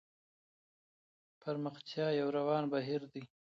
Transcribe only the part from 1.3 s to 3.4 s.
پرمختيا يو روان بهير دی.